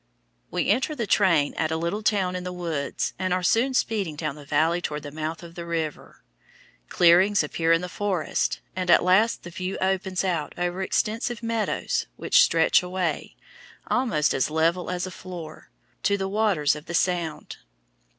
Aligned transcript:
We 0.49 0.69
enter 0.69 0.95
the 0.95 1.05
train 1.05 1.53
at 1.57 1.69
a 1.69 1.77
little 1.77 2.01
town 2.01 2.35
in 2.35 2.43
the 2.43 2.51
woods 2.51 3.13
and 3.19 3.31
are 3.35 3.43
soon 3.43 3.75
speeding 3.75 4.15
down 4.15 4.33
the 4.33 4.43
valley 4.45 4.81
toward 4.81 5.03
the 5.03 5.11
mouth 5.11 5.43
of 5.43 5.53
the 5.53 5.63
river. 5.63 6.23
Clearings 6.89 7.43
appear 7.43 7.71
in 7.71 7.81
the 7.81 7.87
forest, 7.87 8.61
and 8.75 8.89
at 8.89 9.03
last 9.03 9.43
the 9.43 9.51
view 9.51 9.77
opens 9.77 10.23
out 10.23 10.55
over 10.57 10.81
extensive 10.81 11.43
meadows 11.43 12.07
which 12.15 12.41
stretch 12.41 12.81
away, 12.81 13.35
almost 13.91 14.33
as 14.33 14.49
level 14.49 14.89
as 14.89 15.05
a 15.05 15.11
floor, 15.11 15.69
to 16.01 16.17
the 16.17 16.27
waters 16.27 16.75
of 16.75 16.87
the 16.87 16.95
sound. 16.95 17.57